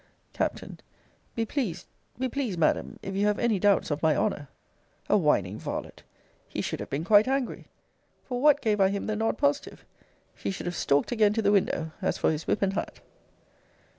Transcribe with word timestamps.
Capt. 0.33 0.63
Be 1.35 1.45
pleased 1.45 1.85
be 2.17 2.27
pleased, 2.27 2.57
Madam 2.57 2.97
if 3.03 3.13
you 3.13 3.27
have 3.27 3.37
any 3.37 3.59
doubts 3.59 3.91
of 3.91 4.01
my 4.01 4.15
honour 4.15 4.47
A 5.07 5.15
whining 5.15 5.59
varlet! 5.59 6.01
He 6.49 6.59
should 6.59 6.79
have 6.79 6.89
been 6.89 7.03
quite 7.03 7.27
angry 7.27 7.65
For 8.27 8.41
what 8.41 8.61
gave 8.61 8.81
I 8.81 8.89
him 8.89 9.05
the 9.05 9.15
nod 9.15 9.37
positive? 9.37 9.85
He 10.33 10.49
should 10.49 10.65
have 10.65 10.73
stalked 10.75 11.11
again 11.11 11.33
to 11.33 11.41
the 11.43 11.51
window, 11.51 11.91
as 12.01 12.17
for 12.17 12.31
his 12.31 12.47
whip 12.47 12.63
and 12.63 12.73
hat. 12.73 12.99